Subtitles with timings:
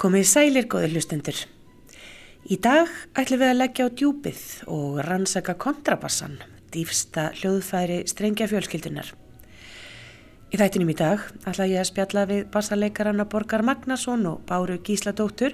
[0.00, 1.36] Komið sælir góðir hlustendur.
[2.48, 2.88] Í dag
[3.20, 4.42] ætlum við að leggja á djúpið
[4.72, 6.38] og rannsaka kontrabassan,
[6.72, 9.10] dýfsta hljóðfæri strengja fjölskyldunar.
[10.48, 15.52] Í þættinum í dag ætla ég að spjalla við bassarleikarana Borgar Magnason og Báru Gísladóttur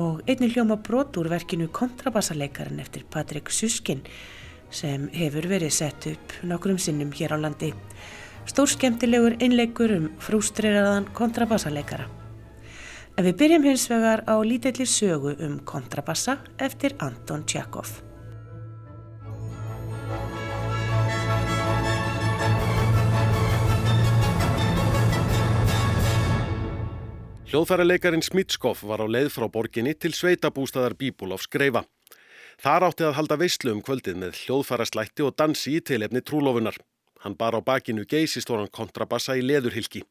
[0.00, 4.00] og einnig hljóma brot úr verkinu kontrabassarleikaran eftir Patrik Suskin
[4.70, 7.74] sem hefur verið sett upp nokkrum sinnum hér á landi.
[8.48, 12.08] Stór skemmtilegur einleikur um frústreraðan kontrabassarleikara.
[13.18, 17.96] En við byrjum hins vegar á lítillir sögu um kontrabassa eftir Anton Tjakov.
[27.48, 31.82] Hljóðfæraleikarin Smitskov var á leið frá borginni til sveitabústaðar Bíbúlofs greifa.
[32.62, 36.78] Þar átti að halda veistlu um kvöldið með hljóðfæraslætti og dansi í tilefni trúlofunar.
[37.26, 40.04] Hann bar á bakinu geysistóran kontrabassa í leðurhylki.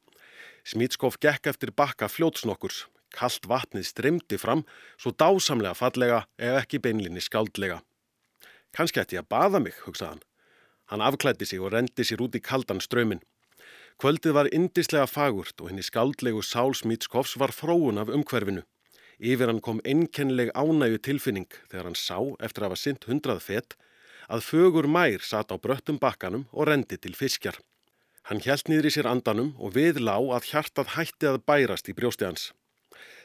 [0.67, 2.83] Smitskov gekk eftir bakka fljótsnokkurs,
[3.17, 4.61] Kallt vatnið strymdi fram,
[5.01, 7.81] svo dásamlega fallega ef ekki beinlinni skáldlega.
[8.77, 10.21] Kanski ætti ég að baða mig, hugsaðan.
[10.91, 13.23] Hann afklætti sig og rendi sér út í kaldan strömin.
[13.97, 18.61] Kvöldið var indislega fagurt og henni skáldlegu Sál Smítskovs var fróun af umhverfinu.
[19.17, 23.73] Yfir hann kom einnkennileg ánægu tilfinning þegar hann sá, eftir að hafa synt hundrað fett,
[24.29, 27.57] að fögur mær satt á bröttum bakkanum og rendi til fiskjar.
[28.29, 31.97] Hann hjælt nýður í sér andanum og við lá að hjartað hætti að bærast í
[31.97, 32.51] brjósti hans.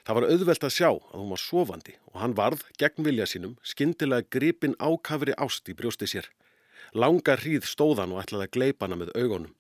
[0.03, 3.57] Það var auðvelt að sjá að hún var sofandi og hann varð, gegn vilja sínum,
[3.63, 6.27] skindilega gripin ákafri ást í brjósti sér.
[6.93, 9.53] Langa hríð stóðan og ætlaði að gleipa hana með augunum.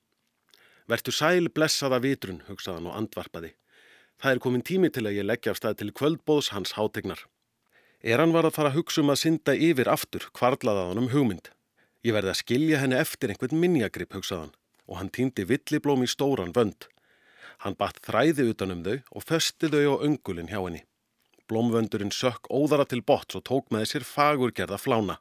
[0.90, 3.52] Vertu sæl blessaða vitrun, hugsaðan og andvarpaði.
[4.18, 7.22] Það er komin tími til að ég leggja af stað til kvöldbóðs hans hátegnar.
[8.02, 11.12] Er hann var að fara að hugsa um að synda yfir aftur, kvarlaða hann um
[11.14, 11.52] hugmynd.
[12.02, 14.50] Ég verði að skilja henni eftir einhvern minjagrip, hugsaðan,
[14.90, 16.88] og hann týndi villiblóm í stóran vönd.
[17.62, 20.82] Hann batt þræði utanum þau og fösti þau á öngulin hjá henni.
[21.47, 25.20] Blómvöndurinn sökk óðara til botts og tók með sér fagurgerða flána.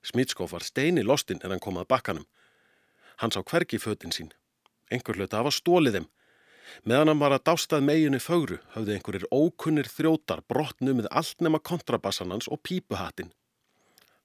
[0.00, 2.24] Smitskóf var steini lostinn en hann kom að bakkanum.
[3.20, 4.32] Hann sá hvergi föttin sín.
[4.88, 6.08] Engur hluta hafa stólið þeim.
[6.88, 11.60] Meðan hann var að dástað meginu fögru höfðu einhverjir ókunnir þrjótar brotnu með allt nema
[11.60, 13.34] kontrabassanans og pípuhattin.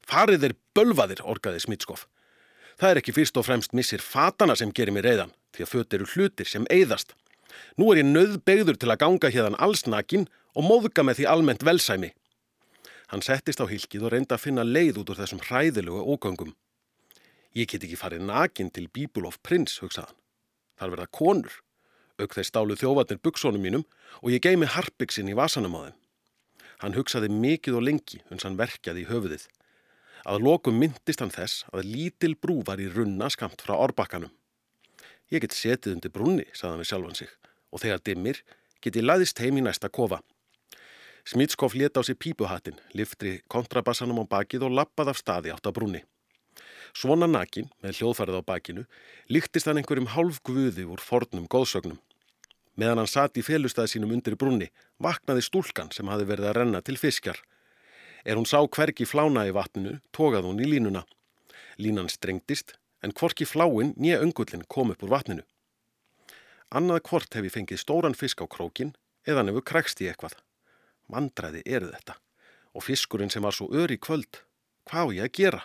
[0.06, 2.06] Farið þeir bölvaðir, orgaði Smitskóf.
[2.80, 5.96] Það er ekki fyrst og fremst missir fatana sem gerir mér reyðan, því að föt
[5.98, 7.16] eru hlutir sem eyðast.
[7.78, 12.12] Nú er ég nöðbegður til að ganga hérðan allsnakin og móðga með því almennt velsæmi.
[13.12, 16.56] Hann settist á hilkið og reynda að finna leið út úr þessum hræðilegu ógöngum.
[17.56, 20.16] Ég get ekki farið nakin til Bíbulóf prins, hugsaðan.
[20.80, 21.60] Þar verða konur.
[22.20, 23.86] Auk þeir stálu þjóvatnir buksónum mínum
[24.22, 26.00] og ég gei mig harpiksinn í vasanum á þeim.
[26.82, 29.46] Hann hugsaði mikið og lengi uns hann verkjaði í höfuðið.
[30.26, 34.34] Að lokum myndist hann þess að lítil brú var í runna skamt frá orbakkanum.
[35.32, 37.32] Ég get setið undir brunni, saðan við sjálfan sig
[37.76, 38.40] og þegar dimmir
[38.80, 40.22] geti laðist heim í næsta kofa.
[41.26, 45.74] Smitskov leta á sig pípuhattin, liftri kontrabassanum á bakið og lappað af staði átt á
[45.76, 46.04] brúni.
[46.96, 48.84] Svona nakin, með hljóðfærið á bakinu,
[49.28, 51.98] líktist hann einhverjum hálf guði úr fornum góðsögnum.
[52.80, 54.70] Meðan hann satt í felustæði sínum undir brúni,
[55.02, 57.42] vaknaði stúlkan sem hafi verið að renna til fiskjar.
[58.24, 61.04] Er hún sá hverki flána í vatninu, tógað hún í línuna.
[61.82, 65.44] Línan strengtist, en hvorki fláin nýja öngullin kom upp úr vatninu.
[66.76, 68.92] Annað hvort hef ég fengið stóran fisk á krókin
[69.24, 70.34] eða nefnur krækst í eitthvað.
[71.08, 72.18] Mandræði eru þetta.
[72.76, 74.42] Og fiskurinn sem var svo öri kvöld,
[74.90, 75.62] hvað á ég að gera?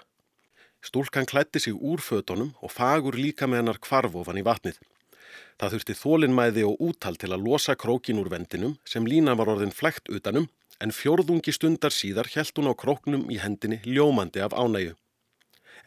[0.87, 4.78] Stúlkan klætti sig úr fötunum og fagur líka með hennar kvarfofan í vatnið.
[5.59, 9.75] Það þurfti þólinnmæði og útal til að losa krókin úr vendinum sem lína var orðin
[9.75, 10.47] flægt utanum
[10.81, 14.94] en fjórðungi stundar síðar held hún á króknum í hendinni ljómandi af ánægu.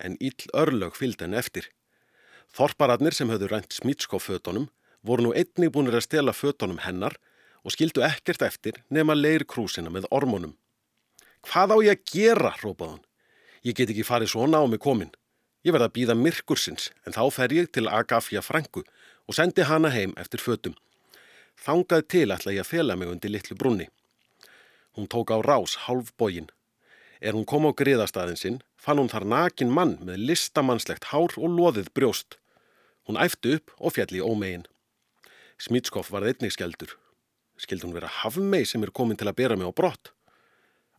[0.03, 1.71] En ill örlög fylgd henn eftir.
[2.53, 4.67] Þorpararnir sem höfðu rænt smítskófötunum
[5.03, 7.17] voru nú einnig búinir að stela fötunum hennar
[7.63, 10.55] og skildu ekkert eftir nema leir krúsina með ormonum.
[11.43, 13.03] Hvað á ég að gera, rópað hann.
[13.63, 15.11] Ég get ekki farið svona á mig komin.
[15.63, 18.83] Ég verða að býða myrkursins en þá fer ég til Agafja Franku
[19.27, 20.75] og sendi hana heim eftir fötum.
[21.59, 23.87] Þangað til ætla ég að fela mig undir litlu brunni.
[24.95, 26.49] Hún tók á rás hálf bógin.
[27.23, 31.55] Er hún kom á griðastæðin sinn, fann hún þar nakin mann með listamannslegt hár og
[31.55, 32.37] loðið brjóst.
[33.07, 34.67] Hún æfti upp og fjalli í ómegin.
[35.63, 36.97] Smitskoff var einnig skeldur.
[37.55, 40.09] Skeld hún vera hafmei sem er komin til að bera mig á brott?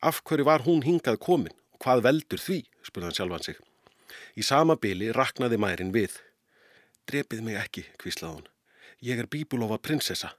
[0.00, 1.52] Af hverju var hún hingað komin
[1.82, 3.58] hvað veldur því, spurði hann sjálfan sig.
[4.40, 6.16] Í sama byli raknaði mærin við.
[7.10, 8.48] Drepið mig ekki, kvíslaði hún.
[9.04, 10.32] Ég er bíbulófa prinsessa.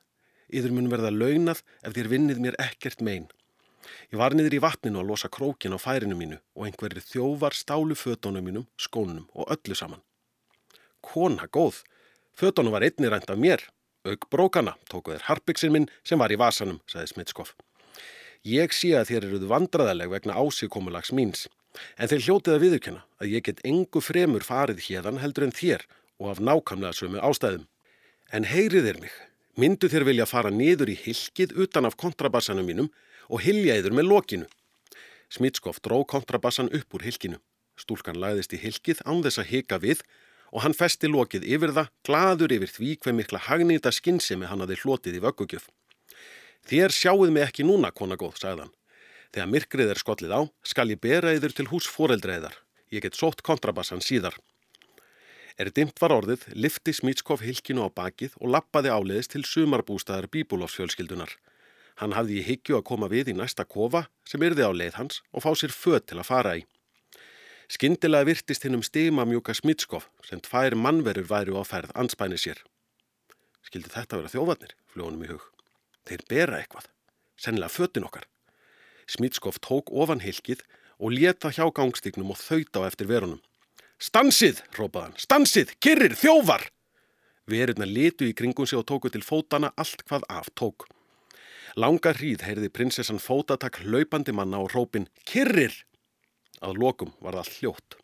[0.49, 3.29] Yður mun verða launað ef þér vinnið mér ekkert megin.
[4.09, 7.93] Ég var niður í vatninu að losa krókin á færinu mínu og einhverju þjóvar stálu
[7.93, 10.01] fötónum mínum, skónum og öllu saman.
[11.05, 11.83] Kona góð,
[12.33, 13.61] fötónum var einni rænt af mér
[14.05, 17.55] Aug brókana tóku þeir harpiksinn minn sem var í vasanum, sagði Smitskoff.
[18.45, 21.47] Ég sé að þér eruð vandraðaleg vegna ásíkomulags míns,
[21.97, 25.87] en þeir hljótið að viðurkenna að ég get engu fremur farið hérdan heldur en þér
[26.21, 27.65] og af nákamlega sömu ástæðum.
[28.29, 29.15] En heyrið er mig,
[29.57, 32.91] myndu þér vilja fara niður í hilkið utan af kontrabassanum mínum
[33.25, 34.47] og hilja yður með lokinu.
[35.33, 37.41] Smitskoff dró kontrabassan upp úr hilkinu.
[37.75, 40.05] Stúlkan lagðist í hilkið án þess að hika við
[40.55, 44.79] og hann festi lokið yfir það, gladur yfir því hver mikla hagnýta skinnsemi hann hafi
[44.79, 45.67] hlotið í vöggugjöf.
[46.65, 48.71] Þér sjáuð mig ekki núna, kona góð, sagðan.
[49.35, 52.55] Þegar myrkrið er skollið á, skal ég bera yður til hús foreldreiðar.
[52.87, 54.37] Ég get sótt kontrabassan síðar.
[55.59, 61.35] Er dimt var orðið, lifti Smitskov hilkinu á bakið og lappaði áleiðis til sumarbústaðar bíbulofsfjölskyldunar.
[61.99, 65.21] Hann hafði í higgju að koma við í næsta kofa sem yrði á leið hans
[65.31, 66.65] og fá sér född til að fara í.
[67.71, 72.59] Skindilega virtist hinn um stigma mjúka Smitskov sem tvær mannverur væri á ferð anspæni sér.
[73.65, 75.45] Skildi þetta vera þjófarnir, fljónum í hug.
[76.05, 76.85] Þeir bera eitthvað,
[77.41, 78.27] sennilega föttin okkar.
[79.09, 80.61] Smitskov tók ofan hilkið
[81.01, 83.41] og leta hjá gangstignum og þauta á eftir verunum.
[83.97, 86.67] Stansið, rópaðan, stansið, kyrrir, þjóvar!
[87.49, 90.85] Verurna litu í kringum sig og tóku til fótana allt hvað af tók.
[91.75, 95.73] Langa hríð heyrði prinsessan fótatak hlaupandi manna og rópin Kirrir!
[96.65, 97.97] Að lokum var það hljótt.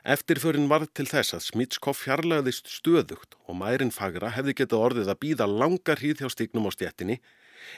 [0.00, 5.20] Eftirförin varð til þess að Smitskoff fjarlæðist stöðugt og mærin fagra hefði getið orðið að
[5.24, 7.18] býða langa hríð hjá stíknum á stjettinni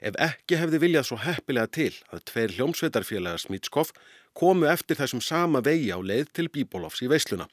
[0.06, 3.90] ef ekki hefði viljað svo heppilega til að tveir hljómsveitarfélagar Smitskoff
[4.38, 7.48] komu eftir þessum sama vegi á leið til Bíbólofs í veisluna.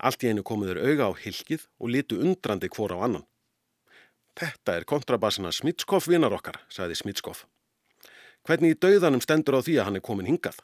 [0.00, 3.28] Allt í einu komuður auga á hilkið og litu undrandi hvora á annan.
[4.34, 7.44] Þetta er kontrabassina Smitskoff vinar okkar, sagði Smitskoff.
[8.48, 10.58] Hvernig í dauðanum stendur á því að hann er komin hingað?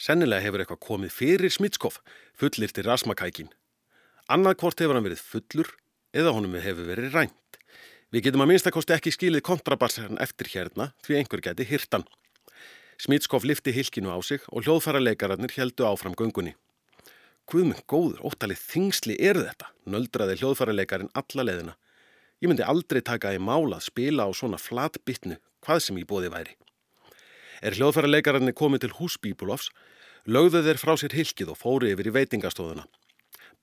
[0.00, 2.00] Sennilega hefur eitthvað komið fyrir Smitskoff,
[2.34, 3.52] fullir til rasmakækin.
[4.32, 5.70] Annað hvort hefur hann verið fullur
[6.14, 7.58] eða honum hefur verið rænt.
[8.14, 12.04] Við getum að minnstakosti ekki skilið kontrabassan eftir hérna því einhver geti hirtan.
[12.98, 16.54] Smitskoff lifti hilkinu á sig og hljóðfara leikararnir heldu áfram göngunni.
[17.50, 21.74] Guðminn góður, óttalið þingsli er þetta, nöldraði hljóðfara leikarin alla leðina.
[22.40, 26.30] Ég myndi aldrei taka í mála að spila á svona flatbytnu, hvað sem í bóði
[26.32, 26.54] væri.
[27.64, 29.70] Er hljóðfæra leikararnir komið til hús Bíbulofs,
[30.28, 32.84] lögðu þeir frá sér hilkið og fóri yfir í veitingastóðuna.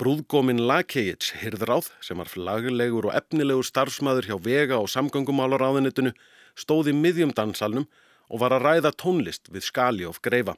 [0.02, 6.16] Brúðgómin Lakejic hirðráð, sem var flaglegur og efnilegur starfsmæður hjá vega og samgöngumálar áðinitinu,
[6.58, 7.86] stóði miðjum dansalnum
[8.32, 10.56] og var að ræða tónlist við skali of greifa.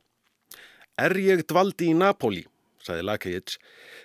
[0.95, 2.45] Er ég dvaldi í Napoli,
[2.79, 3.57] sagði Lakejic,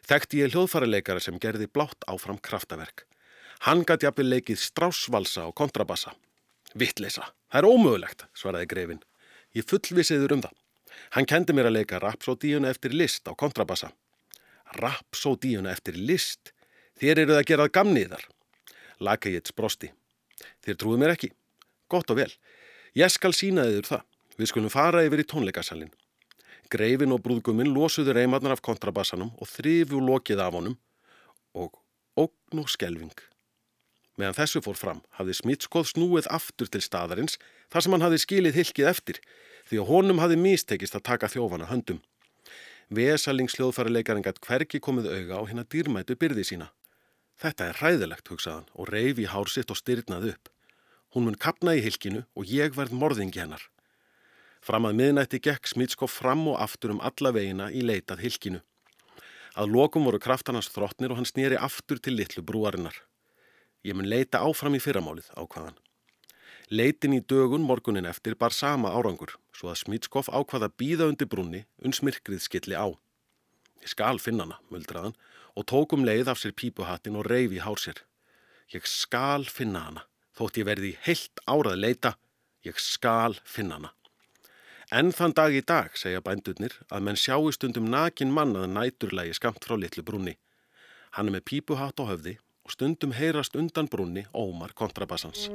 [0.09, 3.05] þekkti ég hljóðfæraleikara sem gerði blátt áfram kraftaverk.
[3.69, 6.17] Hann gæti jafnvel leikið strásvalsa og kontrabassa.
[6.75, 9.05] Vittleisa, það er ómögulegt, svaraði greifin.
[9.57, 10.57] Ég fullvisiður um það.
[11.15, 13.93] Hann kendi mér að leika rapsódíuna eftir list á kontrabassa.
[14.77, 16.53] Rapsódíuna eftir list?
[16.99, 18.25] Þér eru það að gerað gamniðar.
[19.01, 19.93] Laka ég eitt sprosti.
[20.67, 21.31] Þér trúið mér ekki.
[21.89, 22.31] Gott og vel.
[22.99, 24.05] Ég skal sína þiður það.
[24.39, 25.95] Við skulum fara yfir í tónleikasalinn.
[26.69, 30.77] Greifin og brúðguminn losuðu reymarnar af kontrabassanum og þrifju lokið af honum
[31.57, 31.79] og
[32.19, 33.15] ógn og skelving.
[34.19, 37.39] Meðan þessu fór fram hafði Smitskoð snúið aftur til staðarins
[37.71, 39.21] þar sem hann hafði skilið hilkið eftir
[39.69, 42.01] því að honum hafði místekist að taka þjófana höndum.
[42.99, 46.71] Vesalingsljóðfærileikarinn gætt hverki komið auga á hérna dýrmætu byrði sína.
[47.39, 50.49] Þetta er hræðilegt, hugsaðan og reyfi hár sitt og styrnað upp.
[51.15, 53.63] Hún mun kapna í hilkinu og ég verð morðingi hennar.
[54.65, 58.65] Fram að miðnætti gekk Smitskoð fram og aftur um alla veginna í leitað hilkinu.
[59.55, 62.97] Að lokum voru og hann snýri aftur til litlu brúarinnar.
[63.87, 65.77] Ég mun leita áfram í fyrramálið ákvaðan.
[66.69, 71.63] Leitin í dögun morgunin eftir bar sama árangur, svo að Smitskoff ákvaða býða undir brunni
[71.81, 72.91] uns myrkrið skilli á.
[73.81, 75.15] Ég skal finna hana, muldraðan,
[75.57, 78.03] og tókum leið af sér pípuhattin og reyfi hár sér.
[78.75, 80.03] Ég skal finna hana,
[80.37, 82.13] þótt ég verði heilt árað leita,
[82.67, 83.95] ég skal finna hana.
[84.91, 89.65] En þann dag í dag, segja bændurnir, að menn sjáu stundum nakin mannaða næturlægi skamt
[89.65, 90.37] frá litlu brunni.
[91.17, 92.37] Hann er með pípuhatt á höfði
[92.69, 95.49] og stundum heyrast undan brunni ómar kontrabassans.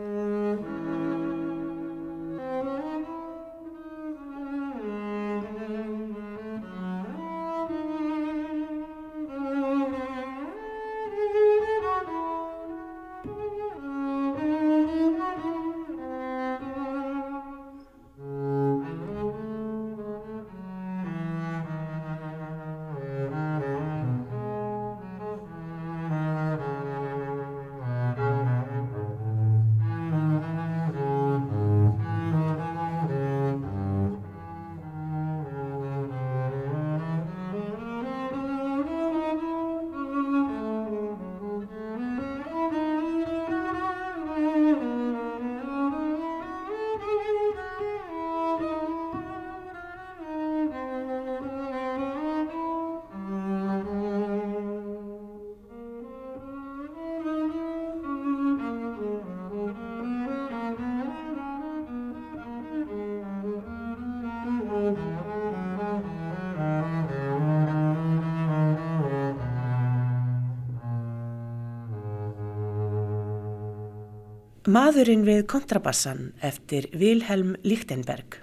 [74.73, 78.39] Maðurinn við kontrabassan eftir Vilhelm Lichtenberg.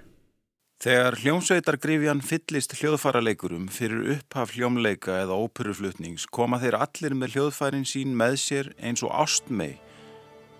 [0.79, 8.13] Þegar hljómsveitargrifjan fyllist hljóðfaraleikurum fyrir upphaf hljómleika eða óperuflutnings koma þeir allir með hljóðfærin sín
[8.21, 9.73] með sér eins og ástmei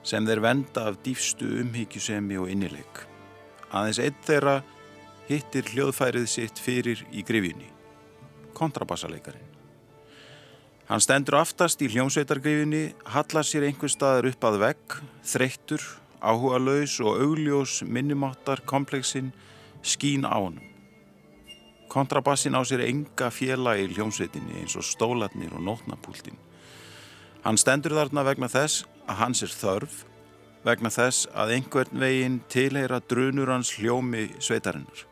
[0.03, 3.05] sem þeir venda af dýfstu umhyggjusemi og innileik.
[3.71, 4.57] Aðeins eitt þeirra
[5.29, 7.69] hittir hljóðfærið sitt fyrir í grifjunni,
[8.57, 9.50] kontrabassaleikarin.
[10.91, 15.85] Hann stendur aftast í hljómsveitargrifinni, hallar sér einhver staðar upp að vegg, þreyttur,
[16.19, 19.29] áhuga laus og augljós minnumáttar kompleksin
[19.87, 20.65] skín á honum.
[21.87, 26.35] Kontrabassin á sér enga fjela í hljómsveitinni eins og stólatnir og nótnapúltin.
[27.47, 29.95] Hann stendur þarna vegna þess að hans er þörf,
[30.67, 35.07] vegna þess að einhvern veginn tilheyra drunur hans hljómi sveitarinnar.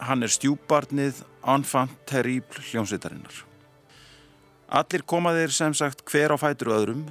[0.00, 3.49] Hann er stjúbarnið enfant terrible hljómsveitarinnar.
[4.70, 7.08] Allir koma þeir sem sagt hver á fætur öðrum,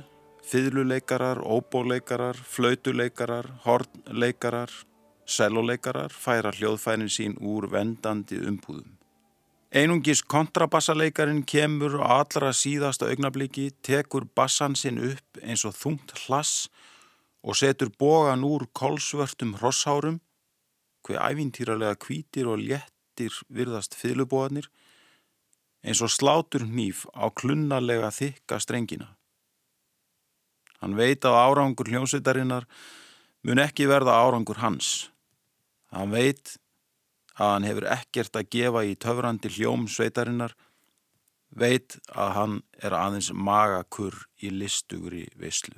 [0.47, 4.71] fiðluleikarar, óbóleikarar, flautuleikarar, hornleikarar,
[5.29, 8.95] Selloleikarar færa hljóðfærin sín úr vendandi umbúðum.
[9.69, 16.71] Einungis kontrabassaleikarin kemur á allra síðasta augnabliki, tekur bassan sinn upp eins og þungt hlass
[17.45, 20.17] og setur bogan úr kolsvörtum hrossárum,
[21.05, 24.65] hver ævintýralega kvítir og léttir virðast fylubóðanir,
[25.83, 29.09] eins og slátur hníf á klunnalega þykka strengina.
[30.79, 32.67] Hann veit að árangur hljómsveitarinnar
[33.43, 35.09] mun ekki verða árangur hans.
[35.91, 36.57] Hann veit
[37.39, 40.55] að hann hefur ekkert að gefa í töfrandi hljóm sveitarinnar,
[41.49, 45.77] veit að hann er aðeins magakur í listugri veislu.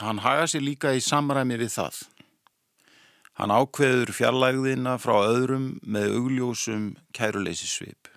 [0.00, 2.04] Hann haga sér líka í samræmi við það.
[3.40, 6.86] Hann ákveður fjarlægðina frá öðrum með augljósum
[7.16, 8.09] kæruleysisvip.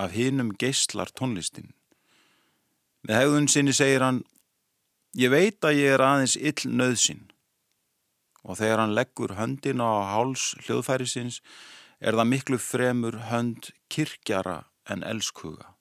[0.00, 1.74] Af hinnum geistlar tónlistin.
[3.04, 4.22] Með hegðun sinni segir hann,
[5.16, 7.26] ég veit að ég er aðeins ill nöðsinn
[8.40, 11.40] og þegar hann leggur höndina á háls hljóðfærisins
[12.00, 15.74] er það miklu fremur hönd kirkjara en elskuga.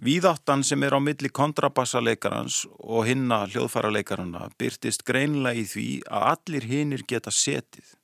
[0.00, 6.68] Víðáttan sem er á milli kontrabassalekarans og hinna hljóðfæralekarana byrtist greinlega í því að allir
[6.70, 7.96] hinnir geta setið.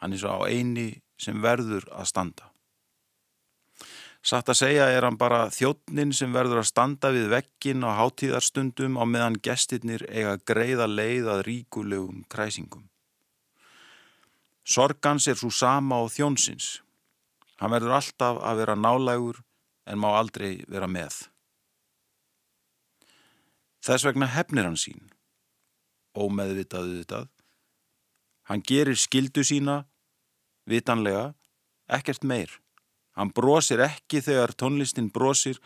[0.00, 2.50] Hann er svo á eini sem verður að standa.
[4.26, 8.98] Satt að segja er hann bara þjóttnin sem verður að standa við vekkin á hátíðarstundum
[8.98, 12.88] á meðan gestirnir eiga greiða leið að ríkulegum kræsingum.
[14.66, 16.80] Sorgans er svo sama á þjónsins.
[17.62, 19.38] Hann verður alltaf að vera nálægur
[19.86, 21.22] en má aldrei vera með.
[23.86, 25.06] Þess vegna hefnir hann sín,
[26.18, 27.30] ómeðvitaðu vitað.
[28.50, 29.84] Hann gerir skildu sína,
[30.66, 31.36] vitanlega,
[31.86, 32.50] ekkert meir.
[33.16, 35.60] Hann brosir ekki þegar tónlistin brosir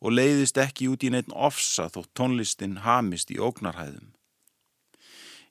[0.00, 4.10] og leiðist ekki út í neitt ofsa þó tónlistin hamist í ógnarhæðum.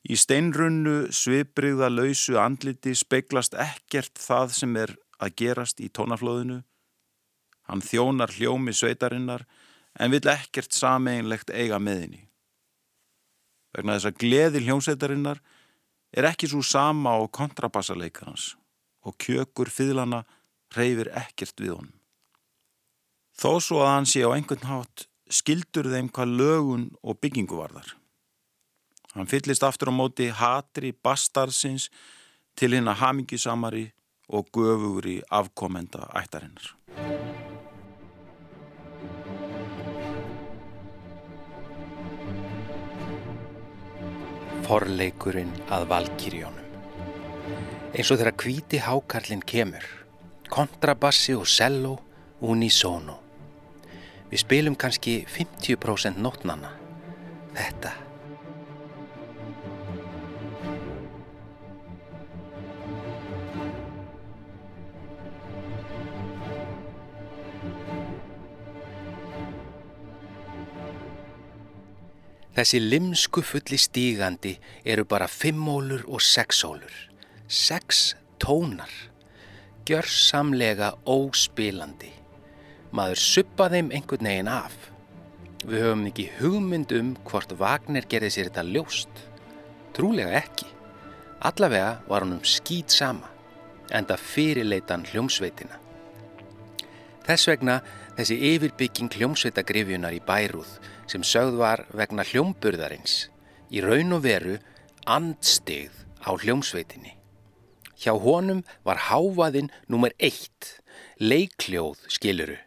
[0.04, 6.60] Í steinrunnu, svipriða, lausu andliti speiklast ekkert það sem er að gerast í tónaflóðinu.
[7.70, 9.46] Hann þjónar hljómi sveitarinnar
[9.96, 12.26] en vill ekkert sameinlegt eiga meðinni.
[13.74, 15.40] Vegna þess að gleði hljómsveitarinnar
[16.14, 18.54] er ekki svo sama á kontrabassaleikarans
[19.08, 20.22] og kjökur fyðlana
[20.78, 21.98] reyfir ekkert við honum.
[23.34, 27.96] Þó svo að hann sé á einhvern hátt skildur þeim hvað lögun og byggingu varðar.
[29.14, 31.90] Hann fyllist aftur á móti hatri bastarsins
[32.58, 33.88] til hinn að hamingisamari
[34.34, 36.74] og göfugri afkomenda ættarinnar.
[44.64, 46.64] Forleikurinn að Valkyrjónum
[47.94, 49.84] eins og þegar kvíti hákarlinn kemur
[50.54, 51.96] kontrabassi og cello
[52.46, 53.18] unisono.
[54.30, 56.70] Við spilum kannski 50% nótnanna.
[57.58, 57.94] Þetta.
[72.54, 74.54] Þessi limsku fulli stígandi
[74.86, 76.94] eru bara fimmólur og sexólur.
[77.50, 79.13] Sex tónar
[79.88, 82.12] gjörsamlega óspilandi.
[82.94, 84.76] Maður suppa þeim einhvern veginn af.
[85.64, 89.24] Við höfum ekki hugmynd um hvort Wagner gerði sér þetta ljóst.
[89.96, 90.68] Trúlega ekki.
[91.44, 93.28] Allavega var hann um skýt sama,
[93.92, 95.80] enda fyrirleitan hljómsveitina.
[97.24, 97.80] Þess vegna
[98.18, 100.78] þessi yfirbygging hljómsveitagrifjunar í bærúð
[101.12, 103.28] sem sögð var vegna hljómburðarins
[103.74, 104.60] í raun og veru
[105.10, 107.18] andstigð á hljómsveitinni.
[108.04, 110.82] Hjá honum var háfaðinn nummer eitt,
[111.24, 112.58] leikljóð skiluru,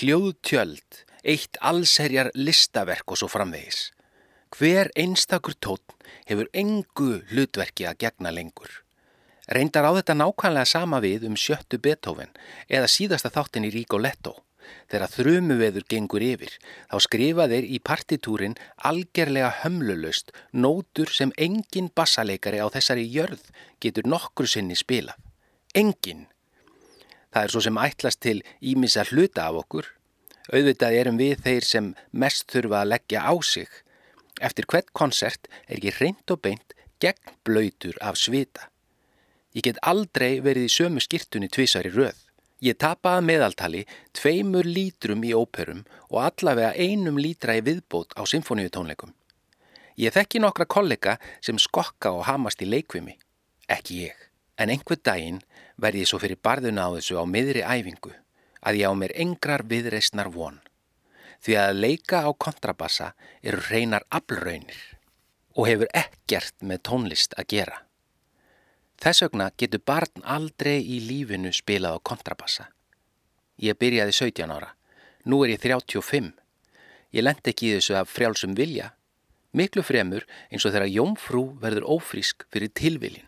[0.00, 3.92] hljóðtjöld, eitt allserjar listaverk og svo framvegis.
[4.50, 5.94] Hver einstakur tótt
[6.26, 8.82] hefur engu hlutverki að gegna lengur.
[9.46, 12.34] Reyndar á þetta nákvæmlega sama við um sjöttu Beethoven
[12.66, 14.34] eða síðasta þáttin í Rigoletto.
[14.90, 16.52] Þegar þrumuveður gengur yfir,
[16.90, 18.56] þá skrifa þeir í partitúrin
[18.88, 23.48] algerlega hömlulöst nótur sem engin bassaleikari á þessari jörð
[23.82, 25.18] getur nokkru sinni spilað.
[25.74, 26.26] Engin.
[27.32, 29.88] Það er svo sem ætlast til ímissa hluta af okkur.
[30.52, 33.70] Auðvitað erum við þeir sem mest þurfa að leggja á sig.
[34.42, 38.68] Eftir hvert konsert er ekki reynd og beint gegn blöytur af svita.
[39.56, 42.16] Ég get aldrei verið í sömu skirtunni tvísar í röð.
[42.62, 43.80] Ég tapaði meðaltali
[44.14, 45.80] tveimur lítrum í óperum
[46.12, 49.10] og allavega einum lítra í viðbót á symfóniutónleikum.
[49.98, 53.16] Ég þekki nokkra kollega sem skokka og hamast í leikvimi.
[53.66, 54.14] Ekki ég.
[54.54, 55.42] En einhver daginn
[55.74, 58.14] verði ég svo fyrir barðuna á þessu á miðri æfingu
[58.62, 60.60] að ég á mér engrar viðreysnar von.
[61.42, 64.78] Því að leika á kontrabassa eru reynar aflraunir
[65.58, 67.82] og hefur ekkert með tónlist að gera.
[69.02, 72.68] Þess vegna getur barn aldrei í lífinu spilað á kontrabassa.
[73.58, 74.68] Ég byrjaði 17 ára.
[75.26, 76.28] Nú er ég 35.
[77.10, 78.92] Ég lendi ekki í þessu af frjálsum vilja.
[79.58, 83.26] Miklu fremur eins og þegar jómfrú verður ófrísk fyrir tilviljin.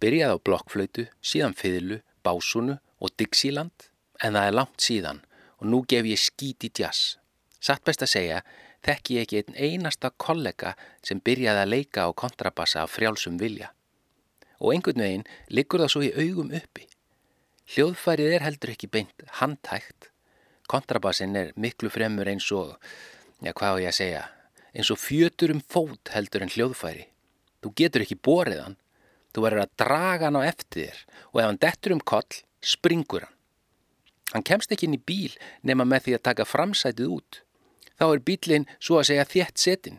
[0.00, 3.90] Byrjaði á blokkflötu, síðan fiðlu, básunu og Dixieland.
[4.24, 5.20] En það er langt síðan
[5.60, 7.18] og nú gef ég skít í jazz.
[7.60, 8.40] Satt best að segja,
[8.80, 10.72] þekk ég ekki einn einasta kollega
[11.04, 13.74] sem byrjaði að leika á kontrabassa af frjálsum vilja
[14.62, 16.86] og einhvern veginn liggur það svo í augum uppi.
[17.74, 20.10] Hljóðfærið er heldur ekki beint handtækt.
[20.70, 22.76] Kontrabassinn er miklu fremur eins og,
[23.42, 24.22] já hvað á ég að segja,
[24.72, 27.08] eins og fjötur um fót heldur en hljóðfæri.
[27.62, 28.78] Þú getur ekki borið hann,
[29.34, 33.26] þú verður að draga hann á eftir þér og ef hann dettur um koll, springur
[33.26, 33.38] hann.
[34.32, 37.42] Hann kemst ekki inn í bíl nema með því að taka framsætið út.
[38.00, 39.98] Þá er bílinn svo að segja þétt setin.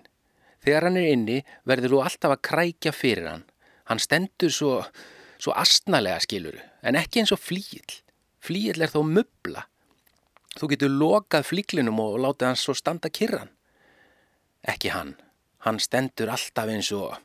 [0.64, 3.44] Þegar hann er inni verður þú alltaf að krækja fyrir hann
[3.90, 4.78] Hann stendur svo,
[5.38, 8.00] svo astnalega skiluru, en ekki eins og flíil.
[8.44, 9.66] Flíil er þó möbla.
[10.60, 13.52] Þú getur lokað flíklinum og látið hans svo standa kirran.
[14.64, 15.16] Ekki hann.
[15.66, 17.18] Hann stendur alltaf eins og...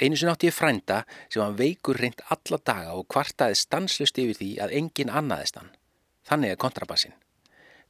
[0.00, 4.38] Einu sem átti ég frænda sem hann veikur reynd alla daga og kvartaði stanslust yfir
[4.38, 5.72] því að enginn annaðist hann.
[6.30, 7.16] Þannig er kontrabassin.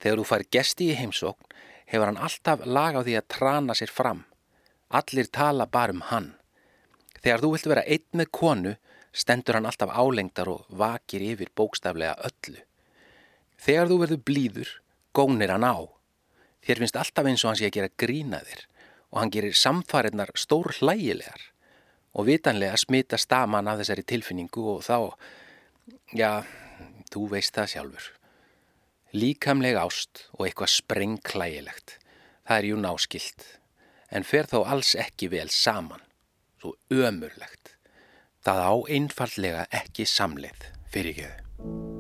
[0.01, 1.51] Þegar þú fær gesti í heimsókn
[1.93, 4.25] hefur hann alltaf lag á því að trana sér fram.
[4.89, 6.33] Allir tala bara um hann.
[7.21, 8.75] Þegar þú vilt vera einn með konu,
[9.13, 12.63] stendur hann alltaf álengdar og vakir yfir bókstaflega öllu.
[13.61, 14.71] Þegar þú verður blíður,
[15.13, 15.77] gónir hann á.
[16.65, 18.67] Þér finnst alltaf eins og hann sé að gera grína þér
[19.11, 21.49] og hann gerir samfarinnar stór hlægilegar
[22.15, 25.11] og vitanlega smita staman af þessari tilfinningu og þá,
[26.17, 26.43] já,
[27.11, 28.11] þú veist það sjálfur.
[29.11, 31.97] Líkamleg ást og eitthvað sprengklægilegt,
[32.47, 33.47] það er jú náskilt,
[34.15, 36.05] en fer þó alls ekki vel saman
[36.61, 37.77] svo ömurlegt.
[38.45, 42.00] Það á einfallega ekki samleið fyrir ekki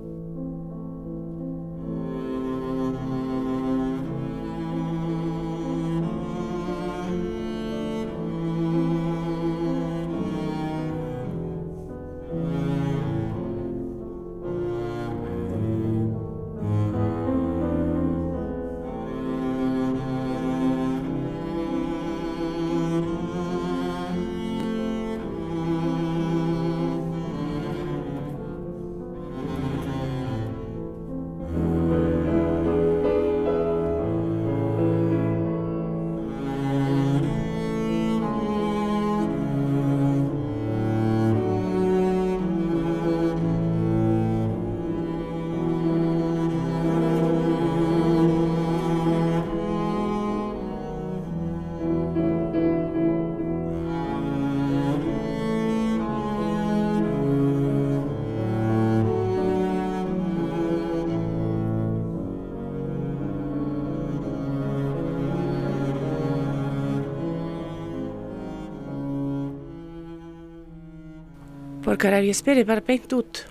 [72.00, 73.42] Borgar, ef ég spyrir bara beint út,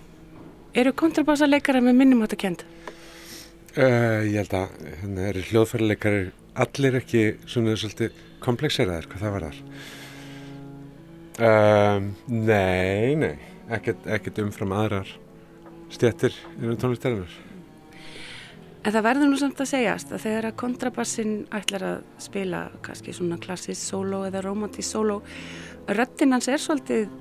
[0.74, 2.64] eru kontrabassarleikara með minnum átt að kenda?
[3.76, 6.24] Uh, ég held að hérna eru hljóðfærarleikari
[6.64, 9.60] allir ekki svona svolítið komplexeraðir hvað það var þar.
[11.38, 13.38] Uh, nei, nei,
[13.78, 15.14] ekkert, ekkert umfram aðrar
[15.94, 17.38] stjættir innan tónlistarinnar.
[18.82, 23.14] En það verður nú samt að segjast að þegar að kontrabassin ætlar að spila kannski
[23.14, 25.22] svona klassist solo eða romantísk solo,
[25.86, 27.12] röttin hans er svolítið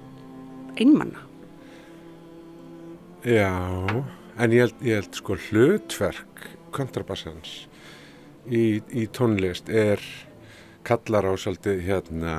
[0.78, 1.24] einmanna.
[3.26, 3.50] Já,
[4.38, 7.64] en ég held, ég held sko hlutverk kontrabassans
[8.46, 10.02] í, í tónlist er
[10.86, 12.34] kallar á svolítið hérna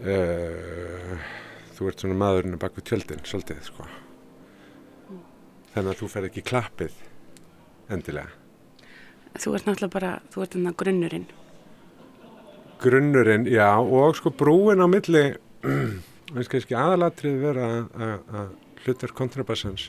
[0.00, 1.16] uh,
[1.76, 3.88] þú ert svona maðurinn bak við tjöldin svolítið sko.
[5.74, 6.96] Þannig að þú fer ekki klappið
[7.90, 8.32] endilega.
[9.38, 11.28] Þú ert náttúrulega bara, þú ert þannig grunnurinn.
[12.80, 15.24] Grunnurinn, já og sko brúin á milli
[16.34, 18.50] veist kannski aðalatrið vera að
[18.84, 19.88] hlutar kontrabassans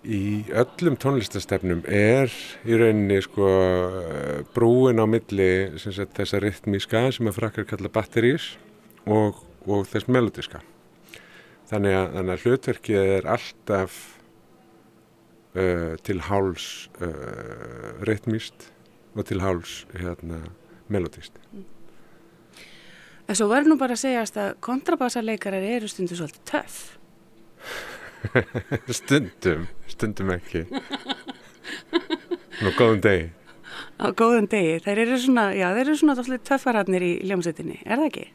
[0.00, 2.32] í öllum tónlistastefnum er
[2.64, 3.48] í rauninni sko
[4.54, 8.54] brúin á milli sagt, þessa rytmíska sem að frakkar kalla batterís
[9.04, 10.62] og, og þess melodiska
[11.70, 13.98] þannig að, þannig að hlutverkið er alltaf
[15.54, 16.70] uh, til háls
[17.04, 18.70] uh, rytmíst
[19.12, 20.40] og til háls hérna,
[20.88, 21.79] melodist mm.
[23.30, 26.78] En svo verður nú bara að segjast að kontrabassarleikarar eru stundu svolítið töff.
[28.98, 30.64] stundum, stundum ekki.
[32.60, 33.28] Nú góðum degi.
[34.02, 34.80] Á góðum degi.
[34.82, 38.26] Þeir eru svona, já þeir eru svona svolítið töffararnir í ljómsettinni, er það ekki?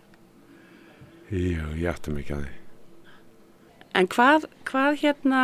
[1.36, 2.56] Já, ég áttum ekki að því.
[4.00, 5.44] En hvað, hvað hérna,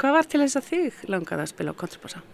[0.00, 2.24] hvað var til þess að þig langaði að spila á kontrabassa?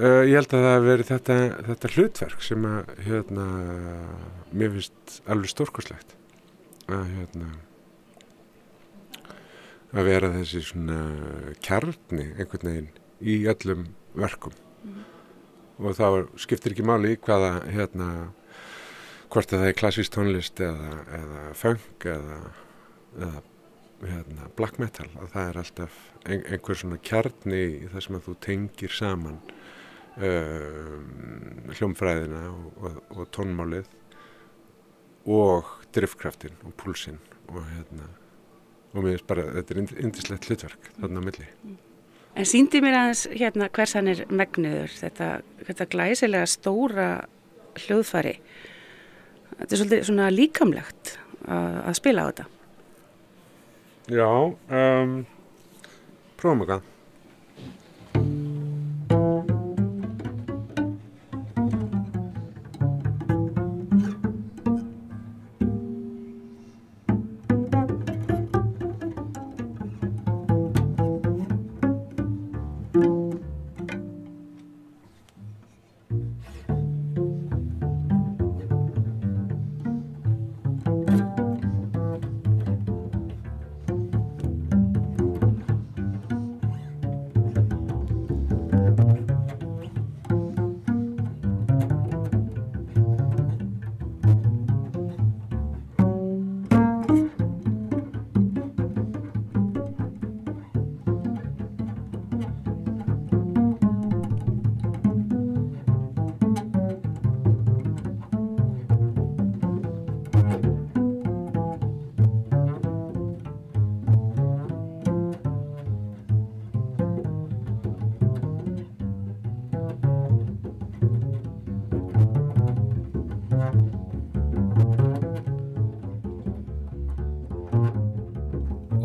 [0.00, 1.34] Uh, ég held að það hefur verið þetta,
[1.66, 3.42] þetta hlutverk sem að hérna,
[4.56, 6.14] mér finnst alveg stórkoslegt
[6.88, 7.48] að, hérna,
[9.92, 10.96] að vera þessi svona
[11.60, 12.88] kjarni einhvern veginn
[13.20, 13.84] í öllum
[14.16, 15.04] verkum mm.
[15.84, 16.06] og þá
[16.46, 18.08] skiptir ekki máli í hvaða hérna,
[19.28, 22.42] hvort að það er klassísk tónlist eða, eða funk eða,
[23.20, 23.46] eða
[24.08, 28.30] hérna, black metal að það er alltaf ein, einhver svona kjarni í það sem að
[28.30, 29.42] þú tengir saman
[30.20, 33.90] uh, hljómfræðina og, og, og tónmálið
[35.30, 38.08] og driftkraftin og púlsinn og hérna
[38.90, 41.46] og mér finnst bara, þetta er indislegt hlutverk þarna á milli.
[42.38, 45.28] En síndi mér aðeins hérna hvers hann er megnuður þetta,
[45.68, 47.08] þetta glæsilega stóra
[47.78, 48.36] hljóðfari
[49.60, 52.46] þetta er svolítið svona líkamlegt að, að spila á þetta.
[54.10, 55.12] Já um,
[56.40, 56.86] prófum okkar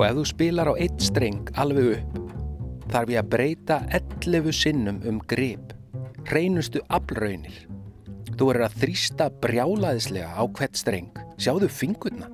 [0.06, 2.18] Og ef þú spilar á eitt streng alveg upp,
[2.94, 5.72] þarf ég að breyta 11 sinnum um grip,
[6.30, 7.56] hreinustu aflraunir.
[8.36, 11.10] Þú verður að þrýsta brjálaðislega á hvert streng,
[11.42, 12.30] sjáðu fingurna,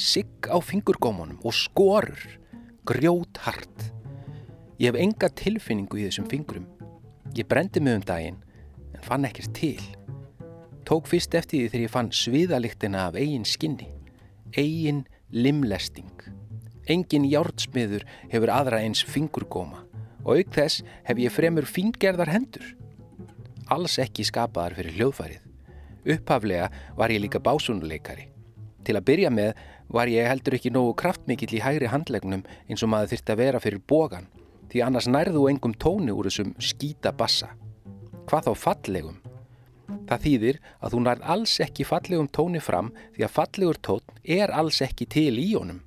[0.00, 2.24] sigg á fingurgómanum og skorur,
[2.88, 3.90] grjót hart.
[4.80, 6.72] Ég hef enga tilfinningu í þessum fingurum.
[7.36, 8.40] Ég brendi mig um daginn
[8.96, 9.76] en fann ekkert til.
[10.88, 13.92] Tók fyrst eftir því þegar ég fann sviðaliktina af eigin skinni,
[14.56, 16.39] eigin limlesting.
[16.90, 19.84] Engin hjártsmiður hefur aðra eins fingurgóma
[20.24, 22.64] og auk þess hef ég fremur fingerðar hendur.
[23.70, 25.44] Alls ekki skapaðar fyrir hljóðfærið.
[26.10, 26.66] Upphaflega
[26.98, 28.26] var ég líka básunuleikari.
[28.84, 29.52] Til að byrja með
[29.92, 33.60] var ég heldur ekki nógu kraftmikill í hægri handlegnum eins og maður þurfti að vera
[33.62, 34.26] fyrir bógan
[34.70, 37.52] því annars nærðu engum tóni úr þessum skýta bassa.
[38.26, 39.20] Hvað þá fallegum?
[40.10, 44.50] Það þýðir að þú nærð alls ekki fallegum tóni fram því að fallegur tón er
[44.54, 45.80] alls ekki til í honum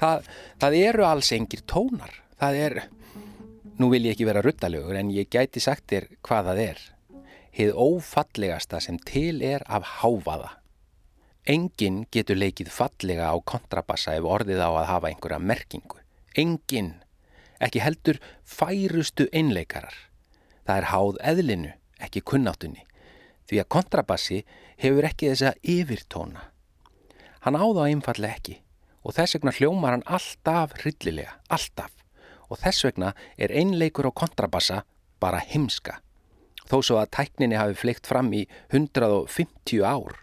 [0.00, 0.26] það,
[0.62, 2.18] það eru alls engir tónar.
[2.40, 2.80] Það er,
[3.78, 6.84] nú vil ég ekki vera ruttalegur en ég gæti sagt þér hvað það er.
[7.54, 10.56] Heið ófallegasta sem til er af háfaða
[11.44, 16.00] enginn getur leikið fallega á kontrabassa ef orðið á að hafa einhverja merkingu.
[16.36, 16.94] Enginn,
[17.60, 19.94] ekki heldur færustu einleikarar.
[20.64, 22.86] Það er háð eðlinu, ekki kunnáttunni.
[23.44, 24.40] Því að kontrabassi
[24.80, 26.48] hefur ekki þessa yfirtóna.
[27.44, 28.60] Hann áða einfallega ekki
[29.04, 31.92] og þess vegna hljómar hann alltaf hryllilega, alltaf
[32.48, 34.82] og þess vegna er einleikur á kontrabassa
[35.20, 36.00] bara himska
[36.70, 40.20] þó svo að tækninni hafi fleikt fram í 150 ár.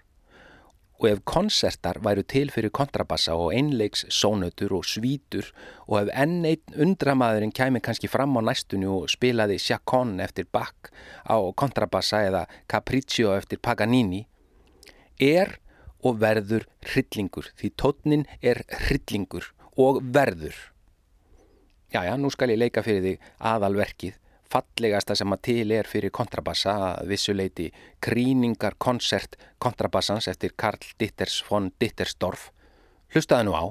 [1.01, 5.47] Og ef konsertar væru til fyrir kontrabassa og einleiks sónötur og svítur
[5.87, 10.91] og ef enn einn undramaðurinn kæmi kannski fram á næstunni og spilaði Chacon eftir Bach
[11.25, 14.27] á kontrabassa eða Capriccio eftir Paganini,
[15.17, 15.57] er
[16.03, 20.55] og verður hryllingur því tótnin er hryllingur og verður.
[21.91, 24.17] Jájá, nú skal ég leika fyrir þig aðalverkið
[24.51, 27.69] fallegasta sem að til er fyrir kontrabassa að vissuleiti
[28.03, 32.49] Kríningar koncert kontrabassans eftir Karl Ditters von Dittersdorf.
[33.13, 33.65] Hlustaðu nú á.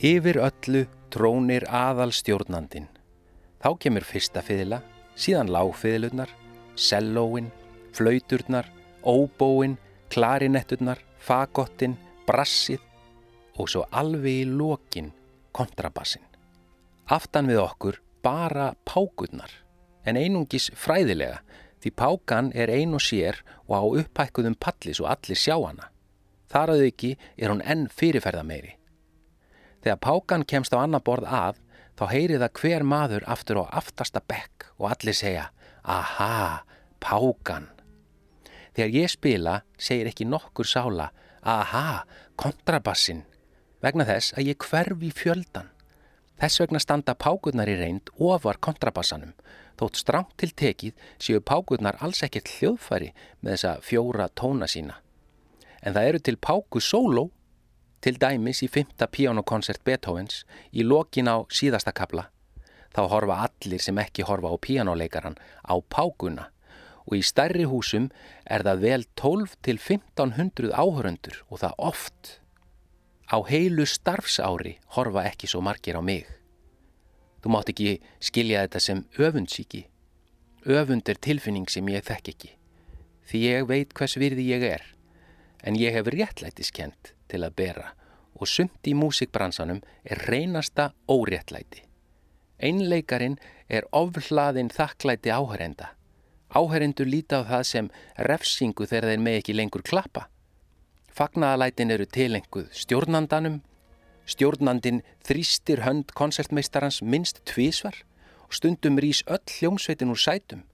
[0.00, 2.86] Yfir öllu trónir aðal stjórnandin.
[3.60, 4.78] Þá kemur fyrsta fiðla,
[5.12, 6.30] síðan lágfiðlunar,
[6.72, 7.50] sellóin,
[7.92, 8.70] flauturnar,
[9.04, 9.76] óbóin,
[10.08, 12.80] klarinetturnar, fagottin, brassið
[13.60, 15.12] og svo alveg í lokin
[15.52, 16.24] kontrabassin.
[17.12, 19.52] Aftan við okkur bara pákurnar,
[20.08, 21.42] en einungis fræðilega
[21.84, 25.92] því pákan er ein og sér og á upphækkuðum palli svo allir sjá hana.
[26.48, 28.79] Þar að ekki er hún enn fyrirferða meiri.
[29.80, 31.60] Þegar pákan kemst á annar borð að,
[31.96, 35.48] þá heyri það hver maður aftur á aftasta bekk og allir segja,
[35.84, 36.64] aha,
[37.00, 37.70] pákan.
[38.76, 41.10] Þegar ég spila, segir ekki nokkur sála,
[41.42, 42.04] aha,
[42.40, 43.24] kontrabassin,
[43.80, 45.72] vegna þess að ég hverfi fjöldan.
[46.40, 49.34] Þess vegna standa pákurnar í reynd ofar kontrabassanum,
[49.80, 55.00] þótt strangt til tekið séu pákurnar alls ekkert hljóðfæri með þessa fjóra tóna sína.
[55.80, 57.28] En það eru til páku sóló
[58.00, 62.28] til dæmis í fymta píjánokoncert Beethovens í lokin á síðasta kabla.
[62.90, 66.48] Þá horfa allir sem ekki horfa á píjánoleikaran á pákuna
[67.06, 68.10] og í stærri húsum
[68.44, 72.40] er það vel 12 til 1500 áhöröndur og það oft.
[73.30, 76.26] Á heilu starfsári horfa ekki svo margir á mig.
[77.40, 79.86] Þú mátt ekki skilja þetta sem öfundsíki.
[80.66, 82.50] Öfund er tilfinning sem ég þekk ekki.
[83.30, 84.82] Því ég veit hvers virði ég er.
[85.62, 87.92] En ég hef réttlætiskent til að bera
[88.40, 91.84] og sumt í músikbransanum er reynasta óréttlæti.
[92.60, 95.92] Einleikarin er oflaðinn þakklæti áhærenda.
[96.50, 97.90] Áhærendur líta á það sem
[98.28, 100.26] refsingu þegar þeir með ekki lengur klappa.
[101.14, 103.60] Fagnaðalætin eru tilenguð stjórnandanum,
[104.26, 108.02] stjórnandin þrýstir hönd konsertmeistarans minst tvísvar
[108.46, 110.64] og stundum rýs öll hljómsveitin úr sætum.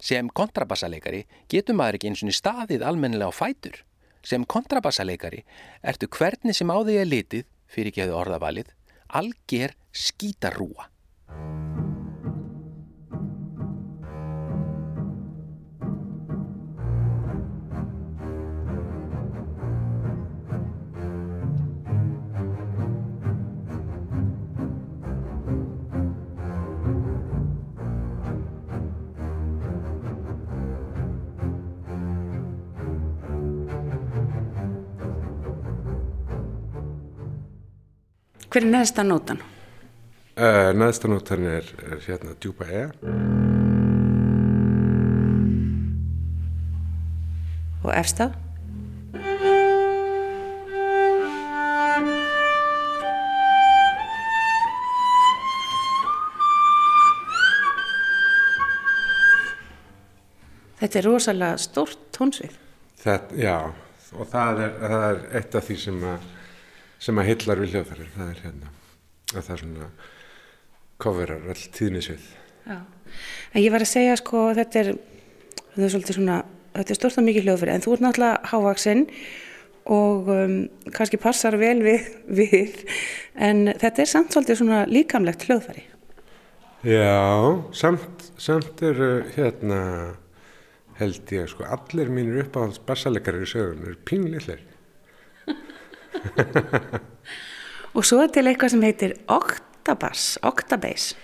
[0.00, 3.84] Sem kontrabassaleikari getur maður ekki eins og staðið almennilega á fætur.
[4.26, 5.44] Sem kontrabassaleikari
[5.82, 8.72] ertu hvernig sem á því er litið, fyrir ekki að orðavalið,
[9.20, 10.90] alger skítarúa.
[38.60, 39.38] Hver er neðsta nótan?
[40.36, 42.82] Uh, Neðsta nótan er, er hérna djúpa E.
[47.80, 48.26] Og efsta?
[60.82, 62.60] Þetta er rosalega stórt tónsvið.
[63.40, 63.56] Já,
[64.12, 66.28] og það er, það er eitt af því sem að,
[67.00, 68.14] sem að hillar við hljóðfærir.
[68.14, 68.72] Það er hérna,
[69.32, 69.90] að það er svona
[71.00, 72.30] coverar all tíðnisvið.
[72.68, 72.78] Já.
[73.54, 74.90] En ég var að segja sko þetta er,
[75.72, 76.40] þetta er svolítið svona,
[76.76, 79.06] þetta er stórt og mikið hljóðfæri en þú ert náttúrulega hávaksinn
[79.90, 80.56] og um,
[80.94, 82.82] kannski passar vel við, við
[83.34, 85.86] en þetta er samt svolítið svona líkamlegt hljóðfæri.
[86.86, 89.00] Já, samt, samt er
[89.34, 89.80] hérna
[91.00, 94.62] held ég sko allir mínir uppáhalds bassalegarir í sögun eru pínlillir.
[97.96, 101.14] Og svo er til eitthvað sem heitir Octabass, Octabass.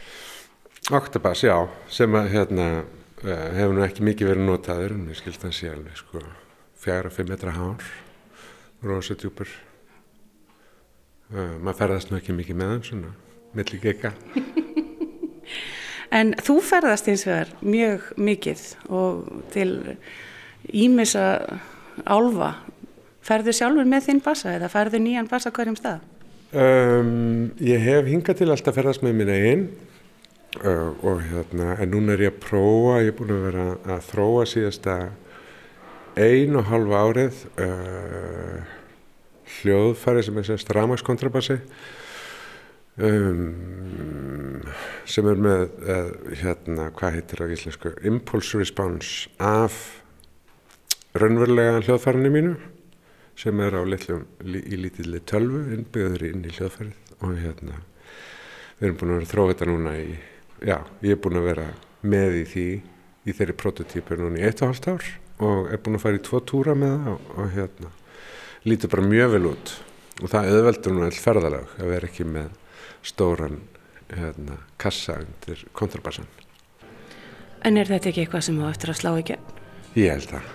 [0.94, 1.56] Octabass, já,
[1.90, 5.70] sem að hérna uh, hefur nú ekki mikið verið notaður en ég skilt að sé
[5.70, 6.22] alveg sko
[6.82, 7.86] fjara, fimm metra hár,
[8.86, 9.50] rosa djúpur.
[11.32, 13.14] Uh, maður ferðast nú ekki mikið með svona,
[13.56, 14.14] milli geika.
[16.14, 18.62] En þú ferðast eins vegar mjög mikið
[18.94, 19.96] og til
[20.70, 21.26] ímissa
[22.06, 22.52] álfa.
[23.26, 26.04] Ferðu sjálfur með þinn bassa eða ferðu nýjan bassa hverjum stað?
[26.54, 29.64] Um, ég hef hingað til alltaf ferðast með minna einn
[30.62, 33.64] uh, og hérna, en núna er ég að prófa, ég er búin að vera
[33.96, 34.96] að þróa síðasta
[36.22, 38.62] ein og halva árið uh,
[39.58, 41.58] hljóðfæri sem er sérst ramagskontrabassi
[43.02, 44.62] um,
[45.02, 49.82] sem er með uh, hérna, hvað heitir það á íslensku impulse response af
[51.18, 52.56] raunverulega hljóðfærinu mínu
[53.36, 57.82] sem er á litlum, í lítilli tölvu innbyggður inn í hljóðfærið og hérna
[58.78, 60.08] við erum búin að vera að þróa þetta núna í
[60.64, 61.66] já, ég er búin að vera
[62.06, 62.66] með í því
[63.26, 65.06] í þeirri prototípu núna í eitt og halvt ár
[65.46, 67.92] og er búin að fara í tvo túra með það og, og hérna
[68.66, 69.74] lítur bara mjög vel út
[70.22, 72.52] og það auðveldur nú all ferðalag að vera ekki með
[73.06, 73.60] stóran
[74.10, 76.28] hérna, kassa undir kontrabassan
[77.66, 79.36] En er þetta ekki eitthvað sem þú eftir að slá ekki?
[79.98, 80.54] Ég held að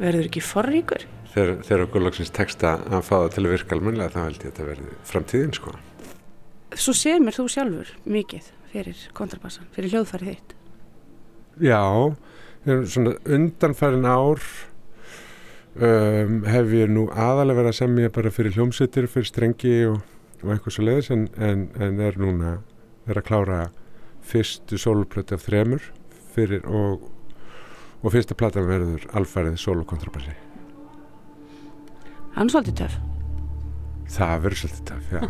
[0.00, 1.06] Verður ekki forríkur?
[1.34, 4.42] Þegar, þegar okkur loksins teksta að fá það til að virka almennilega þá held ég
[4.42, 5.76] að þetta verði framtíðin sko
[6.78, 10.52] Svo sér mér þú sjálfur mikið fyrir kontrabassan, fyrir hljóðfærið þitt.
[11.66, 11.82] Já,
[12.86, 14.42] svona undanfærin ár
[15.74, 19.98] um, hef ég nú aðalega verið að semja bara fyrir hljómsittir, fyrir strengi og,
[20.44, 22.58] og eitthvað svo leiðis en, en, en er núna
[23.10, 23.62] er að klára
[24.30, 25.90] fyrstu soloplöti af þremur
[26.36, 27.08] fyrir og,
[27.98, 30.49] og fyrsta platan verður alfarið solokontrabassi.
[32.36, 32.98] Hann er svolítið töf.
[34.10, 35.22] Það verður svolítið töf, já.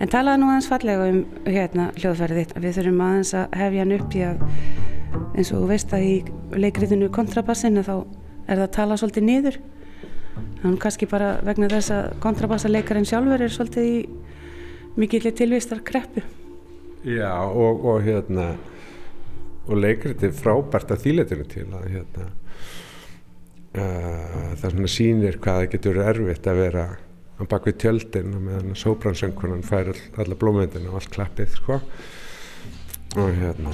[0.00, 2.54] En talaði nú aðeins fallega um hérna hljóðfærið þitt.
[2.64, 4.46] Við þurfum aðeins að hefja hann upp í að
[5.36, 6.14] eins og þú veist að í
[6.56, 9.60] leikriðinu kontrabassinu þá er það að tala svolítið niður.
[10.62, 13.98] Þannig kannski bara vegna þess að kontrabassaleikarin sjálfur er svolítið í
[15.00, 16.24] mikillir tilvistar kreppu.
[17.04, 18.54] Já og, og hérna
[19.68, 22.26] og leikrið er frábært að þýletinu til að hérna
[23.76, 26.84] uh, það svona sýnir hvað það getur erfitt að vera
[27.40, 31.80] á bakvið tjöldin og meðan sóbransöngunan fær all, alla blómyndina og allt klappið sko.
[33.18, 33.72] Og hérna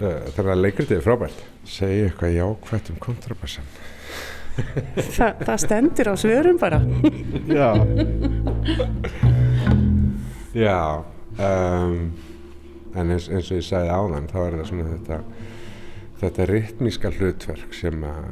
[0.00, 1.44] uh, þannig að leikrið er frábært.
[1.68, 3.70] Segja eitthvað jákvæmt um kontrabassan.
[5.16, 6.82] Þa, það stendur á svörum bara.
[7.58, 7.70] Já.
[10.52, 11.04] Já
[11.40, 12.12] um,
[12.92, 15.20] en eins, eins og ég sagði áðan þá er það svona þetta
[16.22, 18.26] þetta ritmíska hlutverk sem að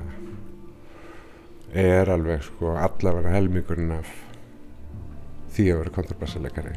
[1.74, 4.14] er alveg sko allavega helmingurinn af
[5.54, 6.76] því að vera kontrabassalegari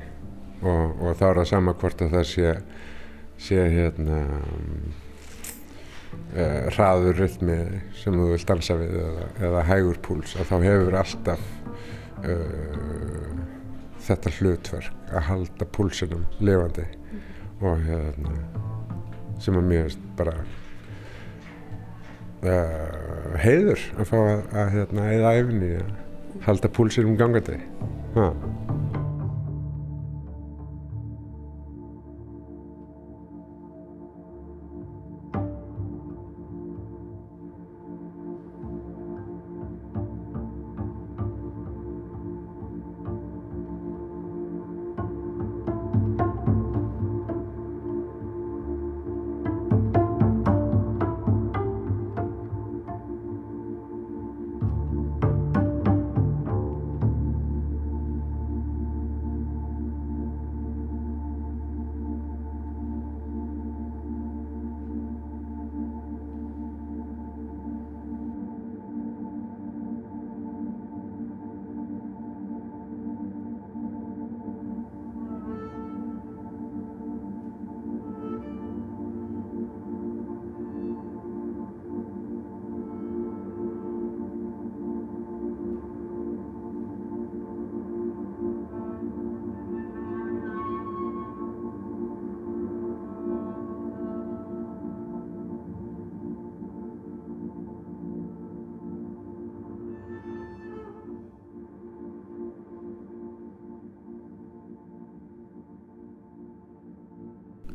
[0.64, 2.52] og, og þá er það sama hvort að það sé
[3.44, 4.20] sé hérna
[6.38, 7.58] uh, hraður rytmi
[7.98, 11.48] sem þú vilt dansa við eða, eða hægur púls að þá hefur alltaf
[12.24, 13.32] uh,
[14.04, 16.86] þetta hlutverk að halda púlsinum lifandi.
[17.64, 18.34] Og hérna
[19.40, 20.34] sem að mér bara
[22.46, 25.94] uh, heiður að fá að, að hérna eða æfni að
[26.48, 27.60] halda púlsinum gangandi
[28.18, 28.30] ha.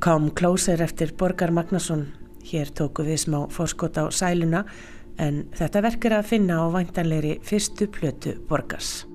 [0.01, 2.05] Come Closer eftir Borgar Magnason.
[2.47, 4.61] Hér tóku við smá fórskot á sæluna
[5.19, 9.09] en þetta verkar að finna á væntanleiri fyrstu plötu Borgars.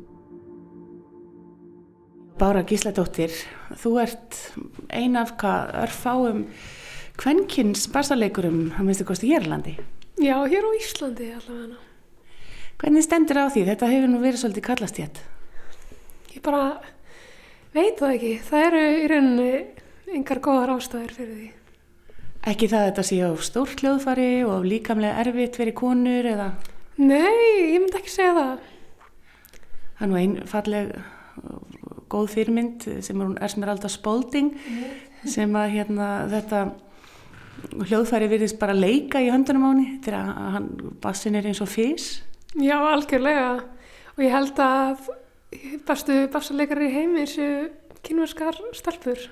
[2.36, 3.32] Bára Gísladóttir,
[3.80, 4.40] þú ert
[4.92, 6.42] ein af hvað örfáum
[7.16, 9.78] kvenkins bassaleikurum að minnstu kosti í Érlandi.
[10.20, 11.80] Já, hér á Íslandi allavega.
[12.82, 13.64] Hvernig stendur á því?
[13.72, 15.24] Þetta hefur nú verið svolítið kallast hér.
[16.36, 16.66] Ég bara
[17.72, 18.34] veit það ekki.
[18.50, 19.54] Það eru í rauninni
[20.12, 21.50] engar góðar ástæður fyrir því.
[22.52, 26.50] Ekki það að þetta sé á stórt hljóðfari og líkamlega erfitt fyrir konur eða?
[27.00, 28.66] Nei, ég myndi ekki segja það.
[29.98, 30.92] Það er nú einn falleg
[32.12, 34.52] góð fyrirmynd sem er hún Ersmeralda Spalding
[35.24, 36.66] sem að hérna þetta
[37.88, 40.68] hljóðfæri virðist bara leika í höndunum áni þegar hann
[41.02, 42.18] bassin er eins og fís.
[42.60, 43.64] Já, algjörlega.
[44.14, 45.08] Og ég held að
[45.88, 47.72] bestu bassaleikari í heimi séu
[48.04, 49.30] kynverskar stelpur.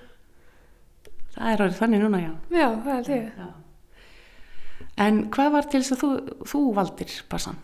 [1.41, 2.31] Það er orðið þannig núna, já.
[2.53, 3.29] Já, það ég.
[3.41, 3.47] Já.
[5.01, 6.09] En hvað var til þess að þú,
[6.51, 7.57] þú valdir bassan?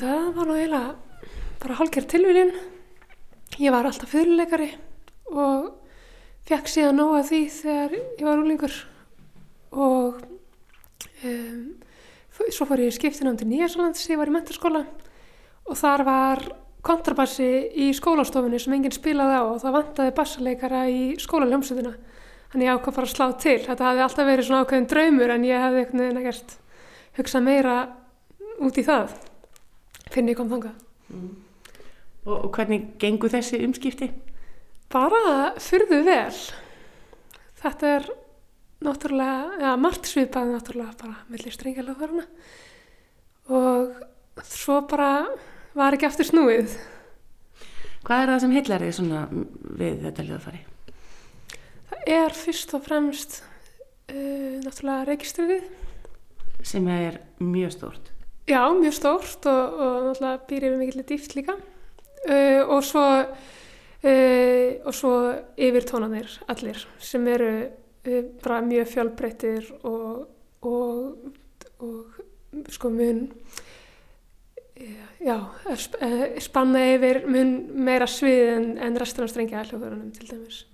[0.00, 1.20] Það var nú eiginlega
[1.62, 2.50] bara hálfgerð tilvílin.
[3.62, 4.72] Ég var alltaf fyrirleikari
[5.30, 5.68] og
[6.50, 8.74] fekk síðan nóga því þegar ég var úlingur
[9.70, 10.18] og
[11.22, 11.60] um,
[12.50, 14.82] svo fór ég skiptinam til Nýjarslands ég var í mentarskóla
[15.68, 16.42] og þar var
[16.82, 17.50] kontrabassi
[17.84, 21.94] í skólastofunni sem enginn spilaði á og það vantaði bassaleikara í skólaljómsutina
[22.50, 25.46] þannig ég ákvað bara að slá til þetta hafði alltaf verið svona ákveðin draumur en
[25.46, 26.56] ég hefði einhvern veginn ekkert
[27.18, 27.76] hugsað meira
[28.60, 29.14] út í það
[30.10, 30.72] finn ég kom þanga
[31.10, 31.28] mm.
[32.26, 34.10] og, og hvernig gengur þessi umskipti?
[34.90, 36.40] Bara fyrðu vel
[37.60, 38.08] þetta er
[38.80, 42.26] náttúrulega, eða margt svipað náttúrulega bara millir strengjalega þarna
[43.50, 45.12] og svo bara
[45.76, 46.74] var ekki aftur snúið
[48.00, 49.22] Hvað er það sem heillar þið svona
[49.76, 50.60] við þetta hljóðfari?
[52.06, 53.40] Er fyrst og fremst
[54.10, 55.66] uh, náttúrulega registrið.
[56.64, 58.12] Sem er mjög stórt.
[58.48, 61.58] Já, mjög stórt og, og náttúrulega býr yfir mikilvægt dýft líka.
[62.24, 65.14] Uh, og svo uh, og svo
[65.56, 67.52] yfir tónanir allir sem eru
[68.42, 70.28] bara mjög fjölbreyttir og,
[70.62, 71.16] og,
[71.78, 72.04] og
[72.72, 73.28] sko mun
[75.20, 75.36] já,
[75.76, 76.00] sp
[76.40, 77.52] spanna yfir mun
[77.84, 80.64] meira svið en, en restur af strengja hljóðverðunum til dæmis.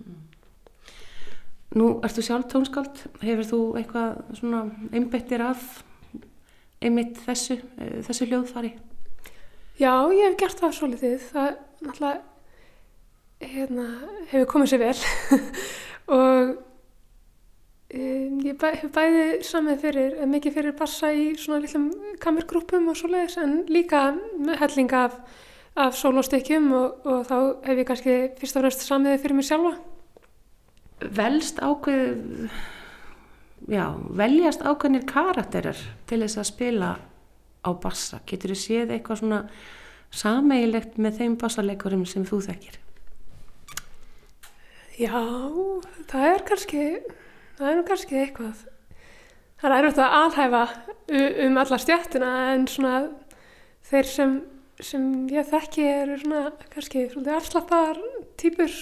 [1.77, 4.63] Nú ertu sjálf tónskáld, hefur þú eitthvað svona
[4.97, 5.61] einbettir af
[6.81, 7.59] einmitt þessu,
[8.07, 8.71] þessu hljóðfari?
[9.77, 11.51] Já, ég hef gert það svo litið, það
[11.85, 12.23] náttúrulega
[13.45, 13.85] hérna,
[14.31, 14.95] hefur komið sér vel
[16.17, 16.55] og
[17.93, 21.91] um, ég bæ, hef bæði samið fyrir, mikið fyrir bassa í svona litlum
[22.23, 24.07] kamergrúpum og svo leiðis en líka
[24.63, 25.21] helling af,
[25.77, 27.37] af sólóstykkjum og, og þá
[27.69, 29.75] hef ég kannski fyrst og fremst samiði fyrir mig sjálfa.
[30.97, 32.49] Velst ákveð,
[33.69, 33.85] já,
[34.17, 36.91] veljast ákveðnir karakterar til þess að spila
[37.61, 38.23] á bassa?
[38.25, 39.41] Getur þið séð eitthvað svona
[40.17, 42.79] sameigilegt með þeim bassaleikurum sem þú þekkir?
[44.97, 45.21] Já,
[46.09, 46.85] það er kannski,
[47.59, 48.63] það er kannski eitthvað.
[49.61, 50.63] Það er erfitt að alhæfa
[51.45, 52.95] um alla stjættina en svona
[53.91, 54.33] þeir sem,
[54.81, 58.01] sem ég þekki eru svona kannski svolítið afslappar
[58.41, 58.73] týpur